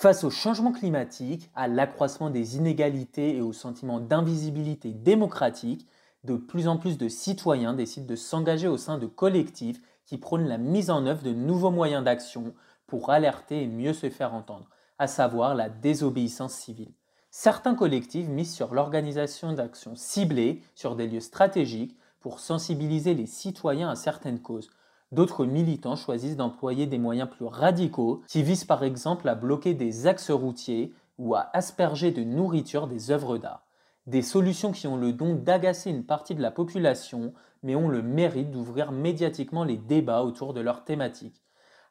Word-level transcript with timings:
Face 0.00 0.24
au 0.24 0.30
changement 0.30 0.72
climatique, 0.72 1.50
à 1.54 1.68
l'accroissement 1.68 2.30
des 2.30 2.56
inégalités 2.56 3.36
et 3.36 3.42
au 3.42 3.52
sentiment 3.52 4.00
d'invisibilité 4.00 4.94
démocratique, 4.94 5.86
de 6.24 6.36
plus 6.36 6.68
en 6.68 6.78
plus 6.78 6.96
de 6.96 7.06
citoyens 7.06 7.74
décident 7.74 8.06
de 8.06 8.16
s'engager 8.16 8.66
au 8.66 8.78
sein 8.78 8.96
de 8.96 9.04
collectifs 9.04 9.78
qui 10.06 10.16
prônent 10.16 10.48
la 10.48 10.56
mise 10.56 10.88
en 10.88 11.04
œuvre 11.04 11.22
de 11.22 11.34
nouveaux 11.34 11.70
moyens 11.70 12.02
d'action 12.02 12.54
pour 12.86 13.10
alerter 13.10 13.62
et 13.62 13.66
mieux 13.66 13.92
se 13.92 14.08
faire 14.08 14.32
entendre, 14.32 14.70
à 14.98 15.06
savoir 15.06 15.54
la 15.54 15.68
désobéissance 15.68 16.54
civile. 16.54 16.94
Certains 17.30 17.74
collectifs 17.74 18.26
misent 18.26 18.54
sur 18.54 18.72
l'organisation 18.72 19.52
d'actions 19.52 19.96
ciblées 19.96 20.62
sur 20.74 20.96
des 20.96 21.08
lieux 21.08 21.20
stratégiques 21.20 21.98
pour 22.20 22.40
sensibiliser 22.40 23.12
les 23.12 23.26
citoyens 23.26 23.90
à 23.90 23.96
certaines 23.96 24.40
causes. 24.40 24.70
D'autres 25.12 25.44
militants 25.44 25.96
choisissent 25.96 26.36
d'employer 26.36 26.86
des 26.86 26.98
moyens 26.98 27.28
plus 27.28 27.44
radicaux 27.44 28.22
qui 28.28 28.44
visent 28.44 28.64
par 28.64 28.84
exemple 28.84 29.28
à 29.28 29.34
bloquer 29.34 29.74
des 29.74 30.06
axes 30.06 30.30
routiers 30.30 30.94
ou 31.18 31.34
à 31.34 31.50
asperger 31.52 32.12
de 32.12 32.22
nourriture 32.22 32.86
des 32.86 33.10
œuvres 33.10 33.36
d'art. 33.36 33.66
Des 34.06 34.22
solutions 34.22 34.70
qui 34.70 34.86
ont 34.86 34.96
le 34.96 35.12
don 35.12 35.34
d'agacer 35.34 35.90
une 35.90 36.04
partie 36.04 36.36
de 36.36 36.42
la 36.42 36.52
population 36.52 37.34
mais 37.62 37.74
ont 37.74 37.88
le 37.88 38.02
mérite 38.02 38.52
d'ouvrir 38.52 38.92
médiatiquement 38.92 39.64
les 39.64 39.76
débats 39.76 40.22
autour 40.22 40.54
de 40.54 40.60
leur 40.60 40.84
thématique. 40.84 41.42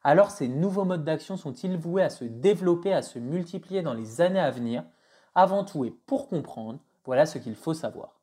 Alors 0.02 0.30
ces 0.30 0.48
nouveaux 0.48 0.86
modes 0.86 1.04
d'action 1.04 1.36
sont-ils 1.36 1.76
voués 1.76 2.02
à 2.02 2.10
se 2.10 2.24
développer, 2.24 2.94
à 2.94 3.02
se 3.02 3.18
multiplier 3.18 3.82
dans 3.82 3.94
les 3.94 4.22
années 4.22 4.40
à 4.40 4.50
venir? 4.50 4.82
Avant 5.34 5.64
tout 5.64 5.84
et 5.84 5.90
pour 6.06 6.28
comprendre, 6.28 6.80
voilà 7.04 7.26
ce 7.26 7.38
qu'il 7.38 7.54
faut 7.54 7.74
savoir. 7.74 8.19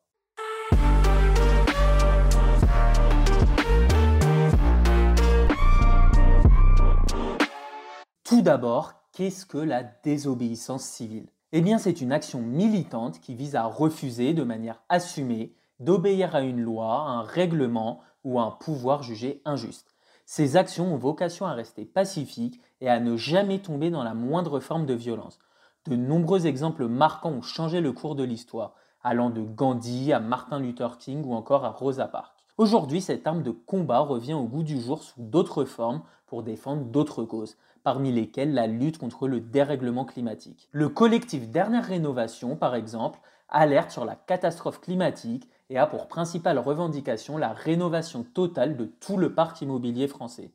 Tout 8.28 8.42
d'abord, 8.42 8.92
qu'est-ce 9.12 9.46
que 9.46 9.56
la 9.56 9.82
désobéissance 9.82 10.82
civile? 10.82 11.30
Eh 11.52 11.62
bien, 11.62 11.78
c'est 11.78 12.02
une 12.02 12.12
action 12.12 12.42
militante 12.42 13.20
qui 13.20 13.34
vise 13.34 13.56
à 13.56 13.64
refuser 13.64 14.34
de 14.34 14.42
manière 14.42 14.82
assumée 14.90 15.54
d'obéir 15.80 16.34
à 16.34 16.42
une 16.42 16.60
loi, 16.60 17.00
un 17.08 17.22
règlement 17.22 18.00
ou 18.24 18.38
à 18.38 18.42
un 18.42 18.50
pouvoir 18.50 19.02
jugé 19.02 19.40
injuste. 19.46 19.94
Ces 20.26 20.58
actions 20.58 20.92
ont 20.92 20.98
vocation 20.98 21.46
à 21.46 21.54
rester 21.54 21.86
pacifiques 21.86 22.60
et 22.82 22.90
à 22.90 23.00
ne 23.00 23.16
jamais 23.16 23.60
tomber 23.60 23.88
dans 23.88 24.04
la 24.04 24.12
moindre 24.12 24.60
forme 24.60 24.84
de 24.84 24.92
violence. 24.92 25.38
De 25.86 25.96
nombreux 25.96 26.46
exemples 26.46 26.86
marquants 26.86 27.32
ont 27.32 27.40
changé 27.40 27.80
le 27.80 27.92
cours 27.92 28.14
de 28.14 28.24
l'histoire, 28.24 28.74
allant 29.02 29.30
de 29.30 29.40
Gandhi 29.40 30.12
à 30.12 30.20
Martin 30.20 30.58
Luther 30.58 30.98
King 30.98 31.24
ou 31.24 31.32
encore 31.32 31.64
à 31.64 31.70
Rosa 31.70 32.06
Parks. 32.06 32.34
Aujourd'hui, 32.58 33.00
cette 33.00 33.26
arme 33.26 33.42
de 33.42 33.52
combat 33.52 34.00
revient 34.00 34.34
au 34.34 34.44
goût 34.44 34.64
du 34.64 34.78
jour 34.78 35.02
sous 35.02 35.22
d'autres 35.22 35.64
formes 35.64 36.02
pour 36.26 36.42
défendre 36.42 36.82
d'autres 36.82 37.24
causes, 37.24 37.56
parmi 37.88 38.12
lesquelles 38.12 38.52
la 38.52 38.66
lutte 38.66 38.98
contre 38.98 39.28
le 39.28 39.40
dérèglement 39.40 40.04
climatique. 40.04 40.68
Le 40.72 40.90
collectif 40.90 41.48
Dernière 41.48 41.86
Rénovation, 41.86 42.54
par 42.54 42.74
exemple, 42.74 43.18
alerte 43.48 43.90
sur 43.90 44.04
la 44.04 44.14
catastrophe 44.14 44.82
climatique 44.82 45.48
et 45.70 45.78
a 45.78 45.86
pour 45.86 46.06
principale 46.06 46.58
revendication 46.58 47.38
la 47.38 47.54
rénovation 47.54 48.24
totale 48.24 48.76
de 48.76 48.84
tout 48.84 49.16
le 49.16 49.32
parc 49.32 49.62
immobilier 49.62 50.06
français. 50.06 50.50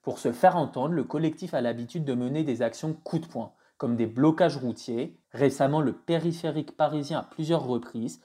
Pour 0.00 0.18
se 0.18 0.32
faire 0.32 0.56
entendre, 0.56 0.94
le 0.94 1.04
collectif 1.04 1.52
a 1.52 1.60
l'habitude 1.60 2.06
de 2.06 2.14
mener 2.14 2.42
des 2.42 2.62
actions 2.62 2.94
coup 2.94 3.18
de 3.18 3.26
poing, 3.26 3.52
comme 3.76 3.94
des 3.94 4.06
blocages 4.06 4.56
routiers, 4.56 5.18
récemment 5.32 5.82
le 5.82 5.92
périphérique 5.92 6.74
parisien 6.74 7.18
à 7.18 7.22
plusieurs 7.22 7.66
reprises. 7.66 8.22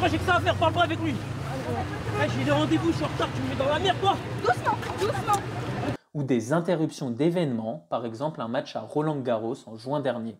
Moi 0.00 0.08
j'ai 0.08 0.18
que 0.18 0.24
ça 0.24 0.36
à 0.36 0.40
faire, 0.40 0.54
parle 0.56 0.72
pas 0.72 0.84
avec 0.84 1.00
lui. 1.00 1.14
J'ai 2.38 2.44
des 2.44 2.50
rendez-vous, 2.50 2.90
je 2.92 2.96
suis 2.96 3.04
en 3.04 3.08
retard, 3.08 3.28
tu 3.34 3.42
me 3.42 3.48
mets 3.48 3.56
dans 3.56 3.72
la 3.72 3.78
merde 3.78 3.96
toi 4.00 4.16
Doucement, 4.42 4.78
doucement 5.00 5.40
ou 6.14 6.22
des 6.22 6.52
interruptions 6.52 7.10
d'événements, 7.10 7.86
par 7.90 8.06
exemple 8.06 8.40
un 8.40 8.48
match 8.48 8.76
à 8.76 8.80
Roland 8.80 9.20
Garros 9.20 9.56
en 9.66 9.76
juin 9.76 10.00
dernier. 10.00 10.36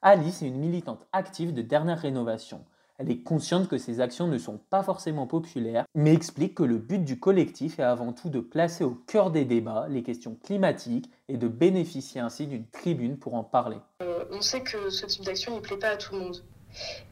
Alice 0.00 0.42
est 0.42 0.46
une 0.46 0.58
militante 0.58 1.06
active 1.12 1.52
de 1.52 1.62
dernière 1.62 2.00
rénovation. 2.00 2.64
Elle 2.98 3.10
est 3.10 3.22
consciente 3.22 3.68
que 3.68 3.78
ces 3.78 4.00
actions 4.00 4.26
ne 4.26 4.38
sont 4.38 4.58
pas 4.70 4.82
forcément 4.82 5.28
populaires, 5.28 5.84
mais 5.94 6.12
explique 6.12 6.56
que 6.56 6.64
le 6.64 6.78
but 6.78 7.04
du 7.04 7.20
collectif 7.20 7.78
est 7.78 7.84
avant 7.84 8.12
tout 8.12 8.28
de 8.28 8.40
placer 8.40 8.82
au 8.82 8.94
cœur 9.06 9.30
des 9.30 9.44
débats 9.44 9.86
les 9.88 10.02
questions 10.02 10.36
climatiques 10.42 11.08
et 11.28 11.36
de 11.36 11.46
bénéficier 11.46 12.20
ainsi 12.20 12.48
d'une 12.48 12.66
tribune 12.66 13.16
pour 13.16 13.34
en 13.34 13.44
parler. 13.44 13.76
Euh, 14.02 14.24
on 14.32 14.40
sait 14.40 14.62
que 14.62 14.90
ce 14.90 15.06
type 15.06 15.24
d'action 15.24 15.54
ne 15.54 15.60
plaît 15.60 15.76
pas 15.76 15.90
à 15.90 15.96
tout 15.96 16.14
le 16.14 16.20
monde. 16.20 16.42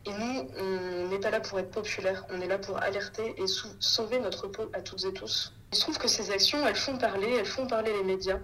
Et 0.04 0.10
nous, 0.10 0.48
on 0.58 1.08
n'est 1.08 1.18
pas 1.18 1.30
là 1.30 1.40
pour 1.40 1.58
être 1.58 1.70
populaire, 1.70 2.24
on 2.30 2.40
est 2.40 2.46
là 2.46 2.58
pour 2.58 2.78
alerter 2.82 3.34
et 3.38 3.46
sauver 3.80 4.18
notre 4.20 4.46
peau 4.48 4.70
à 4.72 4.80
toutes 4.80 5.04
et 5.04 5.12
tous. 5.12 5.52
Il 5.72 5.76
se 5.76 5.82
trouve 5.82 5.98
que 5.98 6.08
ces 6.08 6.30
actions, 6.30 6.66
elles 6.66 6.76
font 6.76 6.96
parler, 6.96 7.36
elles 7.38 7.46
font 7.46 7.66
parler 7.66 7.92
les 7.92 8.04
médias. 8.04 8.38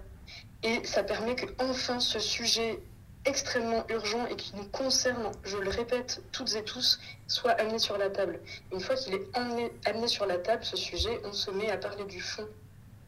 Et 0.63 0.85
ça 0.85 1.03
permet 1.03 1.35
que 1.35 1.47
enfin 1.59 2.01
ce 2.01 2.19
sujet 2.19 2.81
extrêmement 3.25 3.85
urgent 3.89 4.27
et 4.27 4.37
qui 4.37 4.55
nous 4.57 4.69
concerne, 4.69 5.31
je 5.45 5.57
le 5.57 5.71
répète, 5.71 6.23
toutes 6.33 6.55
et 6.57 6.65
tous, 6.65 6.99
soit 7.29 7.53
amené 7.53 7.79
sur 7.79 7.97
la 7.99 8.11
table. 8.11 8.41
Une 8.73 8.81
fois 8.81 8.97
qu'il 8.97 9.15
est 9.15 9.37
amené, 9.37 9.73
amené, 9.85 10.09
sur 10.09 10.27
la 10.27 10.39
table, 10.39 10.65
ce 10.65 10.77
sujet, 10.77 11.21
on 11.25 11.33
se 11.33 11.51
met 11.51 11.71
à 11.71 11.77
parler 11.77 12.05
du 12.05 12.21
fond. 12.21 12.47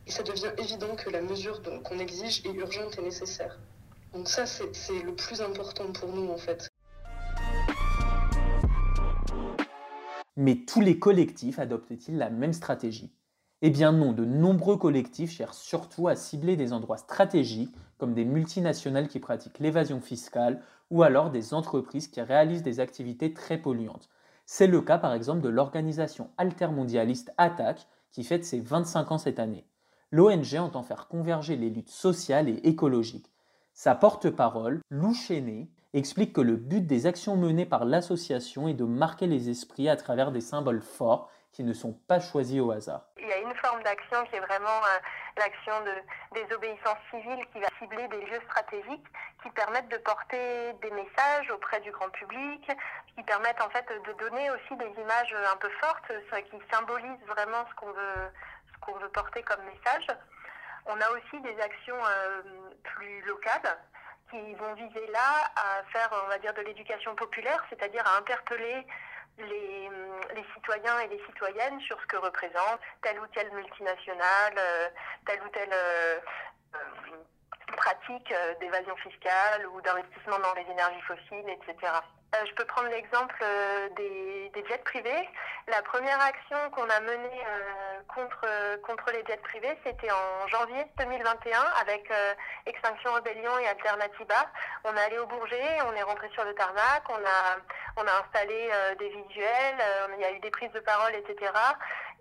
Et 0.06 0.10
ça 0.10 0.22
devient 0.22 0.52
évident 0.58 0.94
que 0.96 1.10
la 1.10 1.22
mesure 1.22 1.60
qu'on 1.82 1.98
exige 1.98 2.44
est 2.44 2.52
urgente 2.52 2.98
et 2.98 3.02
nécessaire. 3.02 3.58
Donc 4.12 4.28
ça, 4.28 4.46
c'est 4.46 5.02
le 5.02 5.14
plus 5.14 5.40
important 5.40 5.90
pour 5.92 6.12
nous, 6.12 6.30
en 6.30 6.36
fait. 6.36 6.68
Mais 10.36 10.64
tous 10.66 10.80
les 10.80 10.98
collectifs 10.98 11.60
adoptent-ils 11.60 12.18
la 12.18 12.28
même 12.28 12.52
stratégie? 12.52 13.14
Eh 13.62 13.70
bien 13.70 13.92
non, 13.92 14.12
de 14.12 14.24
nombreux 14.24 14.76
collectifs 14.76 15.30
cherchent 15.30 15.56
surtout 15.56 16.08
à 16.08 16.16
cibler 16.16 16.56
des 16.56 16.72
endroits 16.72 16.98
stratégiques 16.98 17.74
comme 17.98 18.14
des 18.14 18.24
multinationales 18.24 19.08
qui 19.08 19.20
pratiquent 19.20 19.60
l'évasion 19.60 20.00
fiscale 20.00 20.60
ou 20.90 21.02
alors 21.02 21.30
des 21.30 21.54
entreprises 21.54 22.08
qui 22.08 22.20
réalisent 22.20 22.64
des 22.64 22.80
activités 22.80 23.32
très 23.32 23.58
polluantes. 23.58 24.08
C'est 24.44 24.66
le 24.66 24.82
cas 24.82 24.98
par 24.98 25.14
exemple 25.14 25.40
de 25.40 25.48
l'organisation 25.48 26.30
altermondialiste 26.36 27.32
ATTAC 27.38 27.86
qui 28.10 28.24
fête 28.24 28.44
ses 28.44 28.60
25 28.60 29.12
ans 29.12 29.18
cette 29.18 29.38
année. 29.38 29.66
L'ONG 30.10 30.56
entend 30.58 30.82
faire 30.82 31.08
converger 31.08 31.56
les 31.56 31.70
luttes 31.70 31.90
sociales 31.90 32.48
et 32.48 32.60
écologiques. 32.64 33.32
Sa 33.72 33.94
porte-parole, 33.94 34.80
Lou 34.90 35.14
explique 35.94 36.32
que 36.32 36.40
le 36.40 36.56
but 36.56 36.86
des 36.86 37.06
actions 37.06 37.36
menées 37.36 37.66
par 37.66 37.84
l'association 37.84 38.68
est 38.68 38.74
de 38.74 38.84
marquer 38.84 39.26
les 39.26 39.48
esprits 39.48 39.88
à 39.88 39.96
travers 39.96 40.32
des 40.32 40.40
symboles 40.40 40.82
forts 40.82 41.30
qui 41.52 41.62
ne 41.62 41.72
sont 41.72 41.92
pas 42.08 42.18
choisis 42.18 42.60
au 42.60 42.72
hasard. 42.72 43.02
Il 43.16 43.28
y 43.28 43.32
a 43.32 43.38
une 43.38 43.54
forme 43.54 43.82
d'action 43.84 44.24
qui 44.26 44.34
est 44.34 44.40
vraiment 44.40 44.82
euh, 44.82 44.98
l'action 45.38 45.72
de 45.84 46.40
désobéissance 46.40 46.98
civile 47.10 47.38
qui 47.52 47.60
va 47.60 47.68
cibler 47.78 48.08
des 48.08 48.20
lieux 48.26 48.40
stratégiques 48.50 49.06
qui 49.42 49.50
permettent 49.50 49.88
de 49.88 49.98
porter 49.98 50.72
des 50.82 50.90
messages 50.90 51.50
auprès 51.52 51.80
du 51.80 51.92
grand 51.92 52.10
public, 52.10 52.70
qui 53.14 53.22
permettent 53.22 53.60
en 53.60 53.70
fait 53.70 53.86
de 53.86 54.12
donner 54.18 54.50
aussi 54.50 54.76
des 54.76 55.00
images 55.00 55.34
un 55.52 55.56
peu 55.58 55.70
fortes, 55.80 56.10
qui 56.50 56.58
symbolisent 56.72 57.26
vraiment 57.28 57.64
ce 57.70 57.74
qu'on 57.76 57.92
veut, 57.92 59.00
veut 59.00 59.08
porter 59.10 59.42
comme 59.42 59.62
message. 59.64 60.06
On 60.86 61.00
a 61.00 61.10
aussi 61.12 61.40
des 61.42 61.60
actions 61.60 61.96
euh, 61.96 62.42
plus 62.82 63.22
locales 63.22 63.78
qui 64.34 64.54
vont 64.54 64.74
viser 64.74 65.06
là 65.12 65.50
à 65.56 65.82
faire, 65.92 66.10
on 66.24 66.28
va 66.28 66.38
dire, 66.38 66.52
de 66.54 66.62
l'éducation 66.62 67.14
populaire, 67.14 67.64
c'est-à-dire 67.70 68.02
à 68.06 68.18
interpeller 68.18 68.86
les, 69.38 69.90
citoyens 70.54 70.98
et 71.00 71.08
les 71.08 71.22
citoyennes 71.26 71.80
sur 71.80 72.00
ce 72.00 72.06
que 72.06 72.16
représente 72.16 72.80
telle 73.02 73.18
ou 73.20 73.26
telle 73.28 73.50
multinationale, 73.52 74.54
euh, 74.58 74.88
telle 75.26 75.40
ou 75.42 75.48
telle 75.48 75.72
euh, 75.72 76.18
euh, 76.74 76.78
pratique 77.76 78.32
d'évasion 78.60 78.96
fiscale 78.96 79.66
ou 79.68 79.80
d'investissement 79.80 80.38
dans 80.38 80.54
les 80.54 80.70
énergies 80.70 81.02
fossiles, 81.02 81.48
etc. 81.48 81.92
Je 82.46 82.52
peux 82.54 82.64
prendre 82.64 82.88
l'exemple 82.88 83.36
euh, 83.42 83.88
des, 83.90 84.64
jets 84.68 84.78
privés. 84.78 85.28
La 85.66 85.80
première 85.82 86.20
action 86.20 86.58
qu'on 86.72 86.88
a 86.88 87.00
menée 87.00 87.42
euh, 87.46 88.00
contre, 88.14 88.80
contre 88.82 89.10
les 89.12 89.24
jets 89.26 89.38
privés, 89.38 89.76
c'était 89.84 90.10
en 90.10 90.46
janvier 90.48 90.84
2021 90.98 91.58
avec 91.80 92.12
Extinction 92.66 93.12
Rebellion 93.14 93.58
et 93.58 93.68
Alternativa. 93.68 94.50
On 94.84 94.94
est 94.94 95.00
allé 95.00 95.18
au 95.18 95.26
Bourget, 95.26 95.78
on 95.86 95.92
est 95.94 96.02
rentré 96.02 96.28
sur 96.34 96.44
le 96.44 96.54
tarmac, 96.54 97.02
on 97.08 97.14
a, 97.14 97.56
on 97.96 98.06
a 98.06 98.24
installé 98.24 98.70
des 98.98 99.08
visuels, 99.08 99.76
il 100.16 100.20
y 100.20 100.24
a 100.24 100.32
eu 100.32 100.40
des 100.40 100.50
prises 100.50 100.72
de 100.72 100.80
parole, 100.80 101.14
etc. 101.14 101.50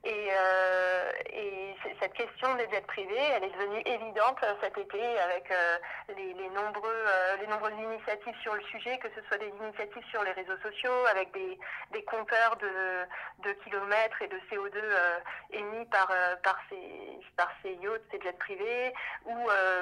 Et, 0.06 0.30
euh, 0.32 1.12
et 1.32 1.76
cette 2.02 2.12
question 2.12 2.54
des 2.56 2.68
jets 2.70 2.82
privés, 2.82 3.24
elle 3.36 3.46
est 3.46 3.52
devenue 3.52 3.82
évidente 3.86 4.38
euh, 4.44 4.54
cet 4.62 4.78
été 4.78 5.00
avec 5.20 5.50
euh, 5.50 5.78
les, 6.18 6.34
nombreux, 6.50 7.06
euh, 7.44 7.46
les 7.46 7.52
nombreuses 7.52 7.74
initiatives 7.74 8.36
sur 8.42 8.54
le 8.54 8.62
sujet, 8.64 8.98
que 9.00 9.08
ce 9.16 9.22
soit 9.28 9.38
des 9.38 9.52
initiatives 9.62 10.04
sur 10.12 10.24
les 10.24 10.32
réseaux 10.32 10.58
sociaux, 10.64 11.06
avec 11.12 11.32
des, 11.34 12.04
compteurs 12.04 12.58
de, 12.58 13.50
de 13.50 13.54
kilomètres 13.64 14.22
et 14.22 14.28
de 14.28 14.38
CO2 14.50 14.76
euh, 14.76 15.20
émis 15.52 15.86
par, 15.86 16.08
par, 16.44 16.58
ces, 16.70 17.70
yachts, 17.82 18.02
ces 18.12 18.22
jets 18.22 18.34
privés, 18.34 18.94
ou 19.26 19.36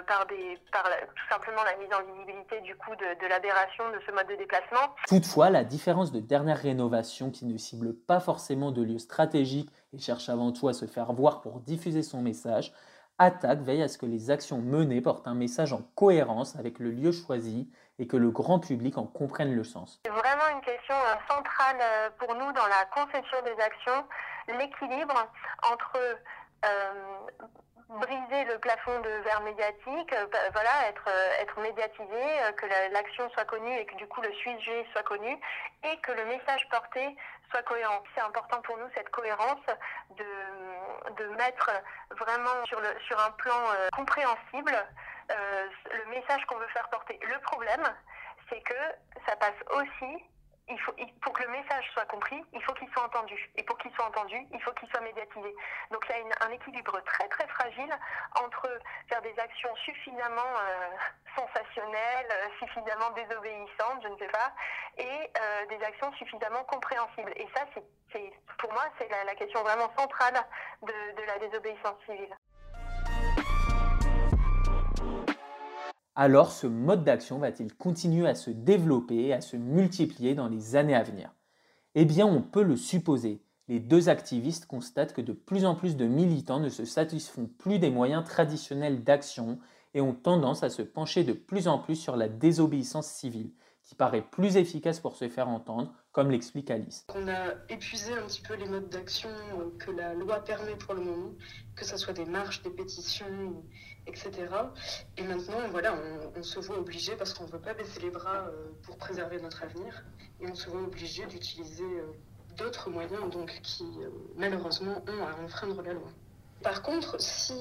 par, 0.08 0.25
des, 0.28 0.58
par 0.72 0.84
tout 0.84 1.28
simplement 1.30 1.63
la 1.63 1.75
mise 1.78 1.94
en 1.94 2.04
visibilité 2.04 2.62
du 2.62 2.75
coup 2.75 2.96
de, 2.96 3.19
de 3.22 3.28
l'aberration 3.28 3.90
de 3.92 4.00
ce 4.06 4.12
mode 4.12 4.28
de 4.28 4.36
déplacement. 4.36 4.96
Toutefois, 5.08 5.50
la 5.50 5.63
différence 5.63 6.12
de 6.12 6.19
dernière 6.19 6.58
rénovation 6.58 7.31
qui 7.31 7.46
ne 7.46 7.58
cible 7.58 7.94
pas 7.94 8.19
forcément 8.19 8.72
de 8.72 8.84
lieux 8.84 9.00
stratégiques 9.00 9.69
et 9.94 10.00
cherche 10.00 10.30
avant 10.30 10.52
tout 10.52 10.68
à 10.68 10.74
se 10.74 10.86
faire 10.86 11.12
voir 11.13 11.42
pour 11.42 11.60
diffuser 11.60 12.04
son 12.04 12.22
message, 12.22 12.74
Attaque 13.18 13.60
veille 13.60 13.84
à 13.84 13.88
ce 13.88 13.98
que 13.98 14.06
les 14.06 14.31
actions 14.31 14.58
menées 14.58 15.02
portent 15.02 15.28
un 15.28 15.36
message 15.36 15.74
en 15.74 15.81
cohérence 15.96 16.56
avec 16.56 16.80
le 16.80 16.92
lieu 16.92 17.12
choisi 17.12 17.69
et 18.00 18.08
que 18.08 18.18
le 18.18 18.31
grand 18.31 18.60
public 18.60 18.98
en 18.98 19.06
comprenne 19.06 19.54
le 19.54 19.63
sens. 19.63 20.02
C'est 20.06 20.12
vraiment 20.12 20.48
une 20.56 20.62
question 20.62 20.96
euh, 20.96 21.16
centrale 21.30 21.78
euh, 21.80 22.10
pour 22.18 22.34
nous 22.34 22.52
dans 22.52 22.68
la 22.68 22.86
conception 22.92 23.38
des 23.44 23.62
actions, 23.62 24.06
l'équilibre 24.48 25.28
entre 25.72 25.98
euh, 26.66 26.94
briser 27.90 28.46
le 28.46 28.58
plafond 28.60 29.00
de 29.02 29.10
verre 29.24 29.42
médiatique, 29.42 30.13
euh, 30.13 30.25
voilà, 30.54 30.72
être, 30.90 31.60
médiatisé, 31.62 32.24
que 32.58 32.66
l'action 32.94 33.30
soit 33.31 33.46
connue 33.46 33.78
et 33.78 33.86
que 33.86 33.96
du 33.96 34.08
coup 34.08 34.22
le 34.22 34.31
sujet 34.34 34.86
soit 34.94 35.04
connu 35.04 35.38
et 35.84 35.98
que 36.02 36.12
le 36.12 36.25
message 36.25 36.68
porté 36.69 37.16
soit 37.51 37.63
cohérent. 37.63 38.03
C'est 38.15 38.21
important 38.21 38.62
pour 38.62 38.77
nous 38.77 38.88
cette 38.95 39.09
cohérence 39.09 39.65
de, 40.12 41.24
de 41.24 41.27
mettre 41.36 41.69
vraiment 42.18 42.65
sur, 42.65 42.80
le, 42.81 42.89
sur 43.07 43.19
un 43.19 43.31
plan 43.31 43.62
compréhensible 43.94 44.74
le 45.30 46.09
message 46.09 46.45
qu'on 46.45 46.57
veut 46.57 46.68
faire 46.68 46.89
porter. 46.89 47.19
Le 47.24 47.39
problème, 47.39 47.83
c'est 48.50 48.62
que 48.62 48.74
ça 49.25 49.36
passe 49.38 49.56
aussi 49.71 50.24
pour 51.22 51.34
que 51.34 51.44
le 51.44 51.50
message 51.50 51.90
soit 51.94 52.06
compris, 52.06 52.44
il 52.54 52.64
faut 52.64 52.74
qu'il 52.74 52.90
soit 52.92 53.04
entendu. 53.04 53.50
Et 53.56 53.64
pour 53.64 53.78
qu'il 53.78 53.92
soit 53.94 54.06
entendu, 54.06 54.36
il 54.54 54.62
faut 54.62 54.72
qu'il 54.74 54.90
soit 54.90 55.02
médiatisé. 55.02 55.56
Donc 55.92 56.06
il 56.10 56.16
y 56.16 56.32
a 56.32 56.46
un 56.46 56.52
équilibre 56.52 57.00
très 57.02 57.28
très 57.30 57.48
fragile 57.48 57.94
entre 58.40 58.70
faire 59.10 59.22
des 59.22 59.38
actions 59.40 59.76
suffisamment 59.78 60.42
euh, 60.42 60.90
sensationnelles, 61.36 62.32
euh, 62.32 62.48
suffisamment 62.60 63.10
désobéissantes, 63.12 64.04
je 64.04 64.08
ne 64.08 64.18
sais 64.18 64.28
pas, 64.28 64.52
et 64.98 65.04
euh, 65.04 65.66
des 65.68 65.84
actions 65.84 66.12
suffisamment 66.14 66.64
compréhensibles. 66.66 67.34
Et 67.36 67.48
ça, 67.56 67.66
c'est, 68.12 68.32
pour 68.58 68.72
moi, 68.74 68.84
c'est 69.00 69.10
la, 69.10 69.36
question 69.36 69.64
vraiment 69.64 69.92
centrale 69.98 70.36
de 70.84 71.24
la 71.26 71.40
désobéissance 71.40 71.98
civile. 72.06 72.36
Alors 76.22 76.52
ce 76.52 76.68
mode 76.68 77.04
d'action 77.04 77.40
va-t-il 77.40 77.74
continuer 77.74 78.28
à 78.28 78.36
se 78.36 78.52
développer 78.52 79.34
à 79.34 79.42
se 79.42 79.58
multiplier 79.58 80.36
dans 80.36 80.48
les 80.48 80.76
années 80.76 80.94
à 80.94 81.02
venir? 81.02 81.34
Eh 81.96 82.06
bien, 82.06 82.28
on 82.28 82.44
peut 82.44 82.62
le 82.62 82.76
supposer. 82.76 83.42
Les 83.68 83.80
deux 83.80 84.08
activistes 84.08 84.68
constatent 84.68 85.14
que 85.14 85.22
de 85.22 85.34
plus 85.34 85.66
en 85.66 85.74
plus 85.74 85.96
de 85.96 86.06
militants 86.06 86.60
ne 86.60 86.70
se 86.70 86.86
satisfont 86.86 87.50
plus 87.58 87.80
des 87.80 87.90
moyens 87.90 88.24
traditionnels 88.24 89.04
d'action 89.04 89.58
et 89.96 90.02
ont 90.02 90.14
tendance 90.14 90.62
à 90.62 90.70
se 90.70 90.84
pencher 90.84 91.24
de 91.24 91.34
plus 91.34 91.68
en 91.68 91.80
plus 91.80 91.96
sur 91.96 92.16
la 92.16 92.30
désobéissance 92.30 93.08
civile, 93.08 93.52
qui 93.82 93.96
paraît 93.96 94.22
plus 94.22 94.58
efficace 94.58 95.00
pour 95.00 95.16
se 95.16 95.28
faire 95.28 95.50
entendre, 95.50 95.92
comme 96.12 96.30
l'explique 96.30 96.70
Alice. 96.70 97.04
On 97.16 97.28
a 97.28 97.56
épuisé 97.68 98.14
un 98.14 98.28
petit 98.28 98.42
peu 98.42 98.54
les 98.54 98.68
modes 98.68 98.90
d'action 98.90 99.30
que 99.80 99.90
la 99.90 100.14
loi 100.14 100.40
permet 100.44 100.76
pour 100.76 100.94
le 100.94 101.02
moment, 101.02 101.32
que 101.76 101.84
ce 101.84 101.98
soit 101.98 102.14
des 102.14 102.26
marches, 102.26 102.62
des 102.62 102.70
pétitions, 102.70 103.64
etc. 104.07 104.31
Et 105.18 105.24
maintenant, 105.24 105.68
voilà, 105.69 105.95
on, 106.36 106.44
se 106.44 106.59
voit 106.59 106.77
obligé, 106.77 107.15
parce 107.15 107.33
qu'on 107.33 107.45
ne 107.45 107.51
veut 107.51 107.59
pas 107.59 107.74
baisser 107.74 108.00
les 108.01 108.09
bras 108.09 108.48
euh, 108.48 108.71
pour 108.83 108.98
préserver 108.98 109.39
notre 109.42 109.63
avenir, 109.63 110.03
et 110.39 110.48
on 110.48 110.56
se 110.56 110.69
voit 110.69 110.81
obligé 110.81 111.25
d'utiliser 111.25 111.83
euh, 111.83 112.12
d'autres 112.57 112.89
moyens 112.89 113.30
donc, 113.30 113.59
qui, 113.63 113.83
euh, 113.83 114.09
malheureusement, 114.36 115.03
ont 115.07 115.25
à 115.25 115.44
enfreindre 115.44 115.81
la 115.81 115.94
loi. 115.94 116.09
Par 116.63 116.83
contre, 116.83 117.19
si 117.19 117.56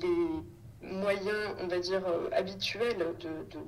les 0.00 0.88
moyens, 0.88 1.54
on 1.60 1.66
va 1.66 1.78
dire, 1.78 2.02
habituels 2.32 2.96
de, 3.20 3.28
de, 3.50 3.58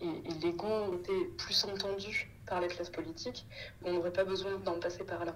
et, 0.00 0.30
et 0.30 0.34
légaux 0.40 0.94
étaient 0.94 1.26
plus 1.36 1.64
entendus 1.64 2.30
par 2.46 2.62
la 2.62 2.68
classe 2.68 2.88
politique, 2.88 3.46
on 3.84 3.92
n'aurait 3.92 4.12
pas 4.12 4.24
besoin 4.24 4.56
d'en 4.56 4.80
passer 4.80 5.04
par 5.04 5.26
là. 5.26 5.34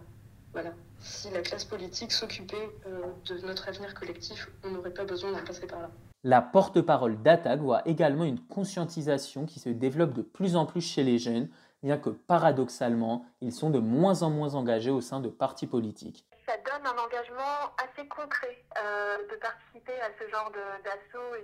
Voilà. 0.53 0.73
Si 0.99 1.31
la 1.31 1.43
classe 1.43 1.65
politique 1.65 2.13
s'occupait 2.13 2.71
euh, 2.87 3.03
de 3.27 3.47
notre 3.47 3.69
avenir 3.69 3.95
collectif, 3.95 4.49
on 4.65 4.71
n'aurait 4.71 4.95
pas 4.95 5.05
besoin 5.05 5.33
d'en 5.33 5.45
passer 5.45 5.67
par 5.67 5.81
là. 5.81 5.91
La 6.25 6.43
porte-parole 6.43 7.23
d'Attaque 7.23 7.61
voit 7.61 7.87
également 7.87 8.25
une 8.25 8.41
conscientisation 8.41 9.47
qui 9.47 9.61
se 9.61 9.69
développe 9.69 10.13
de 10.13 10.23
plus 10.23 10.57
en 10.57 10.67
plus 10.67 10.81
chez 10.81 11.05
les 11.05 11.19
jeunes, 11.19 11.49
bien 11.83 11.97
que 11.97 12.11
paradoxalement, 12.11 13.25
ils 13.41 13.53
sont 13.53 13.71
de 13.71 13.79
moins 13.79 14.23
en 14.23 14.31
moins 14.31 14.55
engagés 14.55 14.91
au 14.91 15.01
sein 15.01 15.21
de 15.21 15.29
partis 15.29 15.69
politiques. 15.69 16.27
Ça 16.45 16.55
donne 16.65 16.85
un 16.87 16.99
engagement 16.99 17.73
assez 17.79 18.09
concret 18.09 18.65
euh, 18.83 19.19
de 19.31 19.37
participer 19.37 20.01
à 20.01 20.11
ce 20.19 20.29
genre 20.29 20.51
d'assaut 20.83 21.37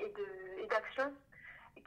et 0.00 0.66
d'action 0.68 1.12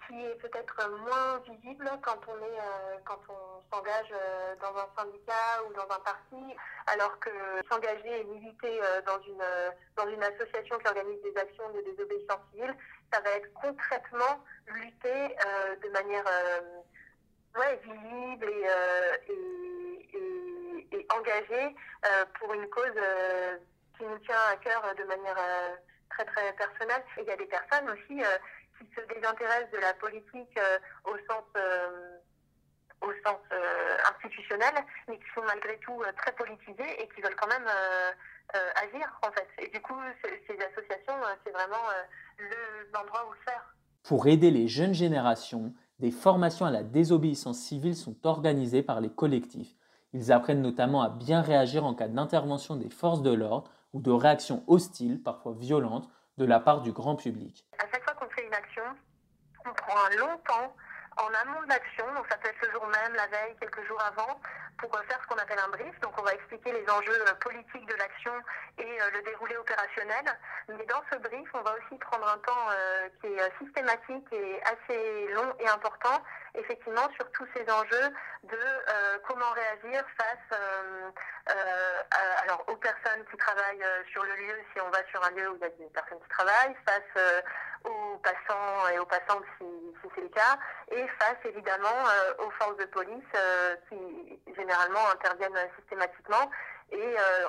qui 0.08 0.26
est 0.26 0.36
peut-être 0.36 0.90
moins 1.06 1.40
visible 1.40 1.90
quand 2.02 2.20
on 2.28 2.38
est 2.38 2.60
euh, 2.60 2.98
quand 3.06 3.20
on 3.30 3.62
s'engage 3.72 4.12
euh, 4.12 4.56
dans 4.62 4.76
un 4.78 4.88
syndicat 4.98 5.64
ou 5.68 5.74
dans 5.74 5.84
un 5.84 6.00
parti, 6.00 6.56
alors 6.88 7.20
que 7.20 7.30
s'engager 7.70 8.22
et 8.22 8.24
militer 8.24 8.82
euh, 8.82 9.02
dans 9.02 9.20
une 9.22 9.44
dans 9.96 10.08
une 10.08 10.24
association 10.24 10.78
qui 10.78 10.88
organise 10.88 11.22
des 11.22 11.38
actions 11.38 11.70
de 11.72 11.82
désobéissance 11.82 12.40
civile, 12.52 12.76
ça 13.12 13.20
va 13.22 13.32
être 13.32 13.52
concrètement 13.54 14.44
lutter 14.68 15.36
de 15.82 15.90
manière 15.90 16.26
ouais, 17.58 17.80
visible 17.84 18.50
et, 18.50 19.34
et, 20.92 21.08
engagée 21.18 21.76
pour 22.40 22.54
une 22.54 22.68
cause 22.70 23.00
qui 23.98 24.04
nous 24.04 24.20
tient 24.20 24.42
à 24.52 24.58
cœur 24.58 24.94
de 24.98 25.04
manière 25.06 25.38
très 26.10 26.26
très 26.26 26.54
personnelle. 26.54 27.04
Et 27.18 27.22
il 27.22 27.28
y 27.28 27.32
a 27.32 27.38
des 27.38 27.46
personnes 27.46 27.90
aussi 27.90 28.22
qui 28.78 28.86
se 28.96 29.02
désintéressent 29.14 29.72
de 29.72 29.78
la 29.78 29.94
politique 29.94 30.58
euh, 30.58 30.80
au 31.06 31.18
sens, 31.30 31.46
euh, 31.58 32.18
au 33.02 33.12
sens 33.26 33.40
euh, 33.52 33.98
institutionnel, 34.14 34.74
mais 35.08 35.18
qui 35.18 35.26
sont 35.34 35.44
malgré 35.44 35.78
tout 35.80 36.02
très 36.18 36.32
politisés 36.34 37.02
et 37.02 37.08
qui 37.10 37.22
veulent 37.22 37.36
quand 37.36 37.48
même 37.48 37.68
agir 38.76 39.20
en 39.22 39.32
fait. 39.32 39.48
Et 39.60 39.70
du 39.70 39.82
coup, 39.82 40.00
ces 40.24 40.56
associations, 40.56 41.16
c'est 41.46 41.52
vraiment 41.52 41.84
l'endroit 42.94 43.28
où 43.28 43.34
le 43.34 43.40
faire. 43.46 43.76
Pour 44.04 44.28
aider 44.28 44.52
les 44.52 44.68
jeunes 44.68 44.94
générations, 44.94 45.74
des 46.00 46.12
formations 46.12 46.66
à 46.66 46.72
la 46.72 46.84
désobéissance 46.84 47.60
civile 47.60 47.96
sont 47.96 48.26
organisées 48.26 48.84
par 48.84 49.02
les 49.02 49.10
collectifs. 49.10 49.76
Ils 50.14 50.32
apprennent 50.32 50.62
notamment 50.62 51.02
à 51.02 51.10
bien 51.10 51.42
réagir 51.42 51.86
en 51.86 51.94
cas 51.94 52.08
d'intervention 52.08 52.76
des 52.76 52.90
forces 52.90 53.22
de 53.22 53.34
l'ordre 53.34 53.70
ou 53.94 54.02
de 54.02 54.12
réactions 54.12 54.64
hostiles, 54.68 55.22
parfois 55.22 55.54
violentes, 55.54 56.10
de 56.38 56.46
la 56.46 56.60
part 56.60 56.82
du 56.82 56.92
grand 56.92 57.16
public. 57.16 57.66
À 57.80 57.88
chaque 57.92 58.04
fois 58.04 58.14
qu'on 58.14 58.17
fait 58.17 58.17
action, 58.54 58.84
on 59.66 59.74
prend 59.74 59.98
un 60.06 60.16
long 60.18 60.38
temps 60.40 60.76
en 61.18 61.34
amont 61.34 61.62
de 61.64 61.70
l'action, 61.70 62.06
donc 62.14 62.26
ça 62.30 62.38
peut 62.38 62.50
être 62.50 62.62
le 62.62 62.72
jour 62.72 62.86
même, 62.88 63.16
la 63.16 63.28
veille, 63.28 63.56
quelques 63.60 63.86
jours 63.88 64.02
avant, 64.04 64.40
pour 64.78 64.92
faire 65.10 65.20
ce 65.22 65.28
qu'on 65.28 65.42
appelle 65.42 65.60
un 65.60 65.70
brief. 65.70 66.00
Donc 66.02 66.14
on 66.20 66.24
va 66.24 66.34
expliquer 66.34 66.72
les 66.72 66.88
enjeux 66.90 67.22
euh, 67.28 67.34
politiques 67.42 67.88
de 67.88 67.96
l'action 67.96 68.34
et 68.78 69.02
euh, 69.02 69.10
le 69.14 69.22
déroulé 69.24 69.58
opérationnel. 69.58 70.26
Mais 70.70 70.86
dans 70.86 71.02
ce 71.12 71.18
brief, 71.18 71.50
on 71.54 71.62
va 71.62 71.74
aussi 71.74 71.98
prendre 71.98 72.28
un 72.28 72.38
temps 72.38 72.70
euh, 72.70 73.10
qui 73.20 73.28
est 73.28 73.52
systématique 73.64 74.28
et 74.32 74.62
assez 74.64 75.28
long 75.34 75.56
et 75.60 75.68
important, 75.68 76.22
effectivement, 76.54 77.10
sur 77.16 77.32
tous 77.32 77.48
ces 77.56 77.68
enjeux 77.72 78.14
de 78.44 78.58
euh, 78.58 79.18
comment 79.28 79.50
réagir 79.52 80.04
face 80.18 80.60
euh, 80.60 81.10
aux 82.68 82.76
personnes 82.76 83.26
qui 83.32 83.38
travaillent 83.38 83.86
sur 84.12 84.24
le 84.24 84.36
lieu, 84.36 84.56
si 84.74 84.82
on 84.82 84.90
va 84.90 85.00
sur 85.10 85.24
un 85.24 85.32
lieu 85.32 85.50
où 85.50 85.56
il 85.56 85.62
y 85.62 85.66
a 85.66 85.70
des 85.70 85.90
personnes 85.94 86.20
qui 86.20 86.30
travaillent, 86.30 86.76
face 86.86 87.44
aux 87.88 88.18
passants 88.18 88.90
et 88.94 89.00
aux 89.00 89.06
passantes 89.06 89.44
si, 89.58 89.66
c'est 90.16 90.22
le 90.22 90.30
cas, 90.30 90.58
et 90.92 91.08
face 91.20 91.38
évidemment 91.46 92.04
aux 92.40 92.50
forces 92.52 92.78
de 92.78 92.86
police 92.86 93.24
qui 93.90 94.54
généralement 94.56 95.10
interviennent 95.12 95.58
systématiquement. 95.80 96.50
Et 96.92 96.98
euh, 96.98 97.48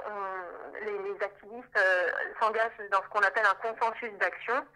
les, 0.85 1.25
activistes 1.25 1.79
euh, 1.79 2.11
s'engagent 2.41 2.89
dans 2.91 3.03
ce 3.03 3.09
qu'on 3.09 3.21
appelle 3.21 3.47
un 3.47 3.73
consensus 3.73 4.13
d'action. 4.19 4.67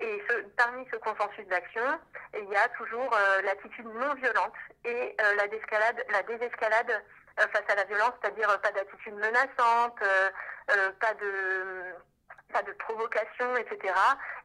Et 0.00 0.22
parmi 0.56 0.86
ce 0.90 0.96
consensus 0.96 1.46
d'action, 1.46 1.82
il 2.34 2.48
y 2.48 2.56
a 2.56 2.68
toujours 2.70 3.10
euh, 3.12 3.42
l'attitude 3.42 3.86
non 3.86 4.14
violente 4.14 4.54
et 4.84 5.14
la 5.36 5.46
désescalade 5.46 7.02
face 7.36 7.64
à 7.68 7.74
la 7.74 7.84
violence, 7.84 8.12
c'est-à-dire 8.20 8.48
pas 8.60 8.72
d'attitude 8.72 9.14
menaçante, 9.14 9.98
pas 11.00 11.14
de 11.14 11.94
pas 12.52 12.62
de 12.62 12.72
provocation, 12.78 13.56
etc. 13.56 13.94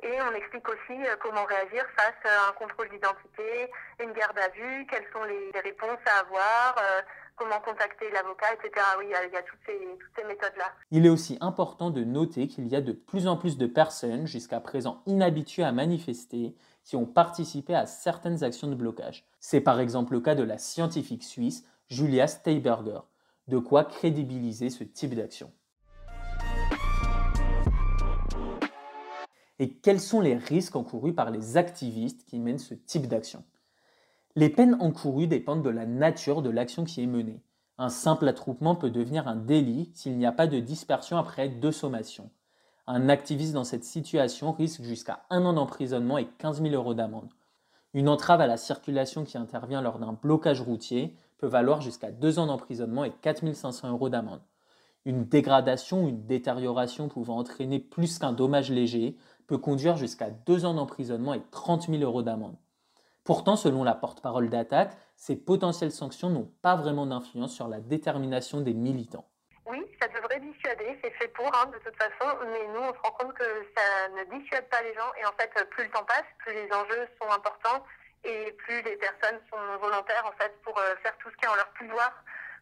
Et 0.03 0.21
on 0.21 0.33
explique 0.33 0.67
aussi 0.69 0.97
comment 1.21 1.45
réagir 1.45 1.85
face 1.97 2.21
à 2.25 2.50
un 2.50 2.53
contrôle 2.53 2.89
d'identité, 2.89 3.71
une 4.00 4.13
garde 4.13 4.38
à 4.38 4.50
vue, 4.50 4.85
quelles 4.89 5.07
sont 5.13 5.24
les, 5.24 5.51
réponses 5.59 6.03
à 6.05 6.19
avoir, 6.19 6.75
comment 7.35 7.59
contacter 7.59 8.09
l'avocat, 8.12 8.53
etc. 8.53 8.85
Oui, 9.00 9.05
il 9.07 9.33
y 9.33 9.38
a, 9.38 9.41
toutes 9.43 9.59
ces, 9.65 10.24
méthodes-là. 10.24 10.71
Il 10.91 11.05
est 11.05 11.09
aussi 11.09 11.38
important 11.41 11.89
de 11.89 12.03
noter 12.03 12.47
qu'il 12.47 12.67
y 12.67 12.75
a 12.75 12.81
de 12.81 12.93
plus 12.93 13.27
en 13.27 13.38
plus 13.38 13.57
de 13.57 13.67
personnes, 13.67 14.27
jusqu'à 14.27 14.59
présent 14.59 15.01
inhabituées 15.05 15.63
à 15.63 15.71
manifester, 15.71 16.55
qui 16.83 16.95
ont 16.95 17.05
participé 17.05 17.75
à 17.75 17.85
certaines 17.85 18.43
actions 18.43 18.67
de 18.67 18.75
blocage. 18.75 19.25
C'est 19.39 19.62
par 19.62 19.79
exemple 19.79 20.13
le 20.13 20.21
cas 20.21 20.35
de 20.35 20.43
la 20.43 20.57
scientifique 20.57 21.24
suisse 21.24 21.65
Julia 21.88 22.27
Steiberger. 22.27 23.01
De 23.47 23.59
quoi 23.59 23.83
crédibiliser 23.83 24.69
ce 24.71 24.83
type 24.83 25.13
d'action. 25.13 25.51
Et 29.59 29.71
quels 29.71 30.01
sont 30.01 30.21
les 30.21 30.35
risques 30.35 30.75
encourus 30.75 31.13
par 31.13 31.31
les 31.31 31.57
activistes 31.57 32.25
qui 32.25 32.39
mènent 32.39 32.59
ce 32.59 32.74
type 32.74 33.07
d'action 33.07 33.43
les 34.38 34.50
peines 34.50 34.75
encourues 34.81 35.27
dépendent 35.27 35.63
de 35.63 35.69
la 35.69 35.85
nature 35.85 36.41
de 36.41 36.50
l'action 36.50 36.83
qui 36.83 37.01
est 37.01 37.07
menée. 37.07 37.41
Un 37.77 37.88
simple 37.88 38.27
attroupement 38.27 38.75
peut 38.75 38.89
devenir 38.89 39.29
un 39.29 39.38
délit 39.38 39.91
s'il 39.93 40.17
n'y 40.17 40.25
a 40.25 40.33
pas 40.33 40.47
de 40.47 40.59
dispersion 40.59 41.17
après 41.17 41.47
deux 41.47 41.71
sommations. 41.71 42.29
Un 42.85 43.07
activiste 43.07 43.53
dans 43.53 43.63
cette 43.63 43.85
situation 43.85 44.51
risque 44.51 44.81
jusqu'à 44.81 45.24
un 45.29 45.45
an 45.45 45.53
d'emprisonnement 45.53 46.17
et 46.17 46.27
15 46.38 46.62
000 46.62 46.75
euros 46.75 46.93
d'amende. 46.93 47.29
Une 47.93 48.09
entrave 48.09 48.41
à 48.41 48.47
la 48.47 48.57
circulation 48.57 49.24
qui 49.24 49.38
intervient 49.38 49.81
lors 49.81 50.00
d'un 50.00 50.13
blocage 50.13 50.62
routier 50.62 51.15
peut 51.38 51.47
valoir 51.47 51.79
jusqu'à 51.79 52.12
deux 52.12 52.38
ans 52.38 52.47
d'emprisonnement 52.47 53.05
et 53.05 53.13
4 53.21 53.53
500 53.53 53.89
euros 53.89 54.09
d'amende. 54.09 54.41
Une 55.07 55.25
dégradation 55.25 56.07
une 56.07 56.25
détérioration 56.25 57.09
pouvant 57.09 57.38
entraîner 57.38 57.79
plus 57.79 58.17
qu'un 58.17 58.33
dommage 58.33 58.71
léger 58.71 59.15
peut 59.45 59.59
conduire 59.59 59.97
jusqu'à 59.97 60.31
deux 60.31 60.65
ans 60.65 60.74
d'emprisonnement 60.74 61.35
et 61.35 61.43
30 61.51 61.89
000 61.89 62.01
euros 62.01 62.24
d'amende. 62.24 62.57
Pourtant, 63.24 63.55
selon 63.55 63.83
la 63.83 63.93
porte-parole 63.93 64.50
d'attaque, 64.50 64.97
ces 65.15 65.35
potentielles 65.35 65.91
sanctions 65.91 66.31
n'ont 66.31 66.51
pas 66.63 66.75
vraiment 66.75 67.05
d'influence 67.05 67.53
sur 67.53 67.67
la 67.67 67.79
détermination 67.79 68.62
des 68.62 68.74
militants. 68.74 69.29
Oui, 69.67 69.85
ça 70.01 70.07
devrait 70.07 70.39
dissuader, 70.39 70.97
c'est 71.03 71.12
fait 71.12 71.27
pour 71.29 71.53
hein, 71.53 71.67
de 71.67 71.77
toute 71.77 71.95
façon, 71.97 72.38
mais 72.51 72.67
nous 72.74 72.81
on 72.81 72.93
se 72.93 73.00
rend 73.00 73.12
compte 73.19 73.33
que 73.35 73.45
ça 73.77 74.09
ne 74.09 74.39
dissuade 74.39 74.67
pas 74.69 74.81
les 74.81 74.93
gens 74.95 75.13
et 75.21 75.25
en 75.25 75.33
fait 75.39 75.51
plus 75.69 75.83
le 75.83 75.91
temps 75.91 76.05
passe, 76.05 76.25
plus 76.39 76.53
les 76.53 76.71
enjeux 76.74 77.07
sont 77.21 77.29
importants 77.29 77.85
et 78.24 78.51
plus 78.53 78.81
les 78.81 78.97
personnes 78.97 79.39
sont 79.51 79.77
volontaires 79.79 80.25
en 80.25 80.33
fait 80.41 80.51
pour 80.63 80.75
euh, 80.79 80.95
faire 81.03 81.15
tout 81.19 81.29
ce 81.29 81.38
qui 81.38 81.45
est 81.45 81.50
en 81.50 81.55
leur 81.55 81.69
pouvoir 81.74 82.12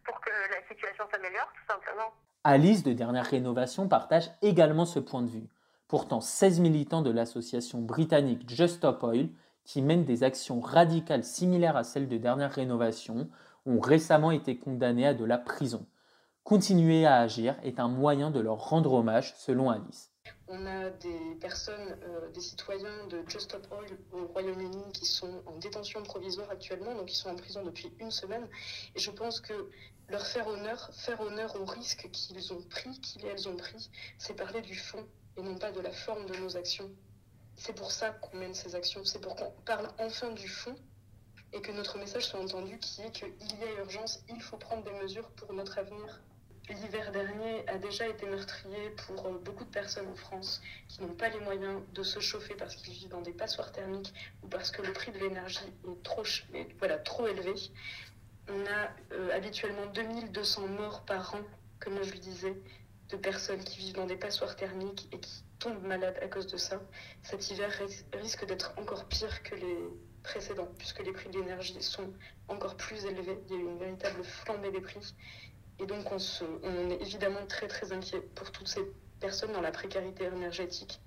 pour 0.04 0.20
que 0.20 0.30
la 0.30 0.68
situation 0.68 1.08
s'améliore 1.10 1.48
tout 1.56 1.74
simplement. 1.74 2.12
Alice 2.46 2.84
de 2.84 2.92
Dernière 2.92 3.26
Rénovation 3.26 3.88
partage 3.88 4.30
également 4.42 4.84
ce 4.84 5.00
point 5.00 5.22
de 5.22 5.30
vue. 5.30 5.48
Pourtant, 5.88 6.20
16 6.20 6.60
militants 6.60 7.02
de 7.02 7.10
l'association 7.10 7.80
britannique 7.80 8.50
Just 8.50 8.76
Stop 8.76 9.02
Oil 9.04 9.30
qui 9.64 9.82
mènent 9.82 10.04
des 10.04 10.24
actions 10.24 10.60
radicales 10.60 11.24
similaires 11.24 11.78
à 11.78 11.86
celles 11.86 12.10
de 12.10 12.18
dernière 12.18 12.52
rénovation 12.52 13.30
ont 13.66 13.80
récemment 13.80 14.32
été 14.32 14.58
condamnés 14.58 15.08
à 15.08 15.14
de 15.14 15.24
la 15.24 15.38
prison. 15.38 15.86
Continuer 16.44 17.06
à 17.06 17.20
agir 17.20 17.56
est 17.64 17.80
un 17.80 17.88
moyen 17.88 18.30
de 18.30 18.42
leur 18.42 18.58
rendre 18.58 18.92
hommage, 18.92 19.34
selon 19.38 19.70
Alice. 19.70 20.13
On 20.56 20.68
a 20.68 20.90
des 20.90 21.36
personnes, 21.42 21.98
euh, 22.04 22.30
des 22.30 22.40
citoyens 22.40 23.08
de 23.08 23.24
Just 23.28 23.46
Stop 23.46 23.66
Oil 23.72 23.98
au 24.12 24.28
Royaume-Uni 24.28 24.92
qui 24.94 25.06
sont 25.06 25.42
en 25.48 25.58
détention 25.58 26.04
provisoire 26.04 26.50
actuellement, 26.52 26.94
donc 26.94 27.12
ils 27.12 27.16
sont 27.16 27.30
en 27.30 27.36
prison 27.36 27.64
depuis 27.64 27.92
une 28.00 28.12
semaine. 28.12 28.48
Et 28.96 29.00
je 29.00 29.10
pense 29.10 29.40
que 29.40 29.72
leur 30.10 30.26
faire 30.28 30.48
honneur, 30.48 30.92
faire 30.94 31.20
honneur 31.22 31.60
au 31.60 31.66
risque 31.66 32.08
qu'ils 32.12 32.54
ont 32.54 32.62
pris, 32.62 33.00
qu'ils 33.02 33.26
et 33.26 33.30
elles 33.30 33.50
ont 33.50 33.56
pris, 33.56 33.90
c'est 34.18 34.36
parler 34.36 34.62
du 34.62 34.76
fond 34.76 35.08
et 35.38 35.42
non 35.42 35.58
pas 35.58 35.72
de 35.72 35.80
la 35.80 35.92
forme 35.92 36.26
de 36.28 36.36
nos 36.36 36.56
actions. 36.56 36.92
C'est 37.56 37.74
pour 37.74 37.92
ça 37.92 38.12
qu'on 38.12 38.38
mène 38.38 38.54
ces 38.54 38.76
actions, 38.76 39.04
c'est 39.06 39.22
pour 39.22 39.36
qu'on 39.36 39.52
parle 39.66 39.90
enfin 39.98 40.32
du 40.32 40.48
fond 40.48 40.76
et 41.54 41.62
que 41.62 41.72
notre 41.72 41.98
message 41.98 42.28
soit 42.28 42.40
entendu 42.40 42.78
qui 42.80 43.02
est 43.02 43.12
qu'il 43.12 43.60
y 43.60 43.64
a 43.64 43.80
urgence, 43.80 44.24
il 44.30 44.42
faut 44.42 44.58
prendre 44.58 44.84
des 44.84 45.00
mesures 45.02 45.30
pour 45.32 45.52
notre 45.54 45.80
avenir. 45.80 46.22
L'hiver 46.70 47.12
dernier 47.12 47.68
a 47.68 47.78
déjà 47.78 48.08
été 48.08 48.26
meurtrier 48.26 48.90
pour 49.06 49.26
euh, 49.26 49.38
beaucoup 49.44 49.66
de 49.66 49.70
personnes 49.70 50.08
en 50.08 50.16
France 50.16 50.62
qui 50.88 51.02
n'ont 51.02 51.14
pas 51.14 51.28
les 51.28 51.40
moyens 51.42 51.82
de 51.94 52.04
se 52.04 52.22
chauffer 52.22 52.56
parce 52.56 52.78
qu'ils 52.78 52.94
vivent 52.94 53.10
dans 53.10 53.22
des 53.22 53.34
passoires 53.34 53.74
thermiques 53.74 54.14
ou 54.42 54.48
parce 54.48 54.72
que 54.72 54.82
le 54.82 54.94
prix 54.94 55.12
de 55.12 55.20
l'énergie 55.20 55.60
est 55.86 56.04
trop, 56.04 56.24
voilà, 56.80 56.98
trop 57.00 57.28
élevé. 57.28 57.54
On 58.48 58.66
a 58.66 58.92
euh, 59.12 59.36
habituellement 59.36 59.88
2200 59.88 60.68
morts 60.68 61.02
par 61.02 61.36
an, 61.36 61.42
comme 61.80 62.02
je 62.02 62.14
le 62.14 62.20
disais, 62.20 62.56
de 63.10 63.18
personnes 63.18 63.64
qui 63.64 63.80
vivent 63.80 63.96
dans 63.96 64.08
des 64.08 64.18
passoires 64.18 64.56
thermiques 64.56 65.10
et 65.12 65.20
qui 65.20 65.44
tombent 65.60 65.84
malades 65.84 66.18
à 66.22 66.28
cause 66.28 66.48
de 66.48 66.58
ça. 66.58 66.82
Cet 67.24 67.52
hiver 67.52 67.72
risque 68.14 68.46
d'être 68.46 68.74
encore 68.78 69.06
pire 69.06 69.44
que 69.44 69.56
les 69.56 69.78
précédents, 70.24 70.70
puisque 70.78 71.04
les 71.04 71.12
prix 71.12 71.30
de 71.30 71.40
l'énergie 71.40 71.82
sont 71.82 72.12
encore 72.48 72.76
plus 72.76 73.06
élevés. 73.06 73.38
Il 73.50 73.56
y 73.56 73.58
a 73.58 73.62
eu 73.62 73.66
une 73.66 73.78
véritable 73.78 74.24
flambée 74.24 74.72
des 74.72 74.82
prix. 74.82 75.14
Et 75.80 75.86
donc 75.86 76.06
on, 76.12 76.90
est 76.90 77.02
évidemment 77.02 77.46
très 77.48 77.68
très 77.68 77.92
inquiet 77.92 78.22
pour 78.36 78.52
toutes 78.52 78.68
ces 78.68 78.82
personnes 79.20 79.54
dans 79.54 79.62
la 79.62 79.72
précarité 79.72 80.26
énergétique 80.26 81.02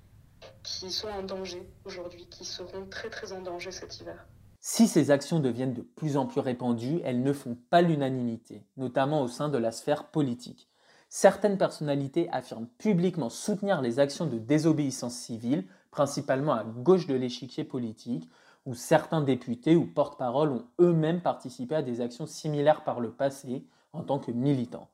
qui 0.62 0.90
sont 0.90 1.08
en 1.08 1.22
danger 1.22 1.68
aujourd'hui, 1.84 2.26
qui 2.28 2.44
seront 2.44 2.86
très 2.90 3.08
très 3.08 3.32
en 3.32 3.40
danger 3.40 3.70
cet 3.70 4.00
hiver. 4.00 4.26
Si 4.60 4.88
ces 4.88 5.10
actions 5.10 5.38
deviennent 5.38 5.74
de 5.74 5.82
plus 5.82 6.16
en 6.16 6.26
plus 6.26 6.40
répandues, 6.40 7.00
elles 7.04 7.22
ne 7.22 7.32
font 7.32 7.56
pas 7.70 7.82
l'unanimité, 7.82 8.64
notamment 8.76 9.22
au 9.22 9.28
sein 9.28 9.48
de 9.48 9.58
la 9.58 9.70
sphère 9.70 10.08
politique 10.08 10.68
certaines 11.08 11.58
personnalités 11.58 12.28
affirment 12.30 12.68
publiquement 12.78 13.30
soutenir 13.30 13.80
les 13.80 13.98
actions 13.98 14.26
de 14.26 14.38
désobéissance 14.38 15.14
civile, 15.14 15.64
principalement 15.90 16.52
à 16.52 16.64
gauche 16.64 17.06
de 17.06 17.14
l'échiquier 17.14 17.64
politique, 17.64 18.28
où 18.66 18.74
certains 18.74 19.20
députés 19.20 19.76
ou 19.76 19.86
porte-parole 19.86 20.50
ont 20.50 20.66
eux-mêmes 20.80 21.20
participé 21.20 21.76
à 21.76 21.82
des 21.82 22.00
actions 22.00 22.26
similaires 22.26 22.82
par 22.82 23.00
le 23.00 23.12
passé 23.12 23.64
en 23.96 24.02
tant 24.02 24.18
que 24.18 24.30
militants. 24.30 24.88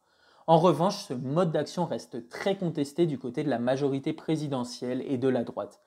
En 0.47 0.59
revanche, 0.59 1.05
ce 1.05 1.15
mode 1.15 1.53
d'action 1.53 1.87
reste 1.87 2.29
très 2.29 2.57
contesté 2.57 3.07
du 3.07 3.19
côté 3.19 3.45
de 3.45 3.51
la 3.51 3.59
majorité 3.59 4.13
présidentielle 4.13 5.05
et 5.07 5.19
de 5.19 5.29
la 5.29 5.45
droite. 5.45 5.81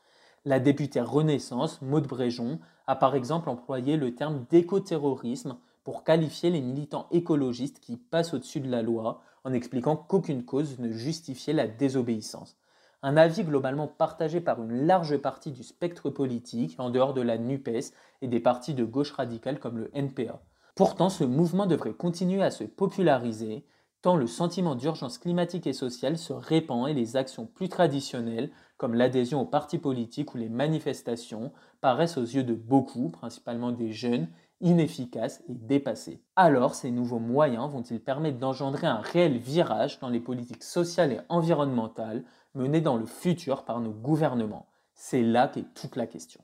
La 0.45 0.59
députée 0.59 1.01
Renaissance, 1.01 1.81
Maude 1.81 2.07
Bréjon, 2.07 2.59
a 2.87 2.95
par 2.95 3.15
exemple 3.15 3.49
employé 3.49 3.97
le 3.97 4.15
terme 4.15 4.45
d'écoterrorisme 4.49 5.57
pour 5.83 6.03
qualifier 6.03 6.49
les 6.49 6.61
militants 6.61 7.07
écologistes 7.11 7.79
qui 7.79 7.97
passent 7.97 8.33
au-dessus 8.33 8.59
de 8.59 8.69
la 8.69 8.81
loi 8.81 9.21
en 9.43 9.53
expliquant 9.53 9.95
qu'aucune 9.95 10.45
cause 10.45 10.79
ne 10.79 10.91
justifiait 10.91 11.53
la 11.53 11.67
désobéissance. 11.67 12.57
Un 13.03 13.17
avis 13.17 13.43
globalement 13.43 13.87
partagé 13.87 14.41
par 14.41 14.61
une 14.61 14.87
large 14.87 15.17
partie 15.17 15.51
du 15.51 15.63
spectre 15.63 16.09
politique, 16.09 16.75
en 16.79 16.89
dehors 16.89 17.13
de 17.13 17.21
la 17.21 17.37
NUPES 17.37 17.93
et 18.21 18.27
des 18.27 18.39
partis 18.39 18.73
de 18.73 18.83
gauche 18.83 19.11
radicale 19.11 19.59
comme 19.59 19.77
le 19.77 19.91
NPA. 19.93 20.41
Pourtant, 20.75 21.09
ce 21.09 21.23
mouvement 21.23 21.67
devrait 21.67 21.93
continuer 21.93 22.43
à 22.43 22.51
se 22.51 22.65
populariser, 22.65 23.65
tant 24.01 24.17
le 24.17 24.27
sentiment 24.27 24.75
d'urgence 24.75 25.17
climatique 25.17 25.67
et 25.67 25.73
sociale 25.73 26.17
se 26.17 26.33
répand 26.33 26.89
et 26.89 26.93
les 26.93 27.15
actions 27.15 27.45
plus 27.45 27.69
traditionnelles, 27.69 28.51
comme 28.75 28.93
l'adhésion 28.93 29.39
aux 29.39 29.45
partis 29.45 29.77
politiques 29.77 30.35
ou 30.35 30.37
les 30.37 30.49
manifestations, 30.49 31.53
paraissent 31.79 32.17
aux 32.17 32.25
yeux 32.25 32.43
de 32.43 32.53
beaucoup, 32.53 33.07
principalement 33.07 33.71
des 33.71 33.93
jeunes, 33.93 34.27
inefficaces 34.59 35.41
et 35.47 35.53
dépassées. 35.53 36.21
Alors, 36.35 36.75
ces 36.75 36.91
nouveaux 36.91 37.19
moyens 37.19 37.71
vont-ils 37.71 38.01
permettre 38.01 38.37
d'engendrer 38.37 38.87
un 38.87 38.99
réel 38.99 39.37
virage 39.37 39.99
dans 39.99 40.09
les 40.09 40.19
politiques 40.19 40.63
sociales 40.63 41.13
et 41.13 41.21
environnementales 41.29 42.25
menées 42.53 42.81
dans 42.81 42.97
le 42.97 43.05
futur 43.05 43.63
par 43.63 43.79
nos 43.79 43.91
gouvernements? 43.91 44.67
C'est 44.93 45.23
là 45.23 45.47
qu'est 45.47 45.73
toute 45.73 45.95
la 45.95 46.05
question. 46.05 46.41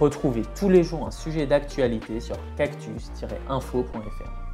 Retrouvez 0.00 0.42
tous 0.58 0.70
les 0.70 0.82
jours 0.82 1.06
un 1.06 1.10
sujet 1.10 1.46
d'actualité 1.46 2.20
sur 2.20 2.36
cactus-info.fr. 2.56 4.49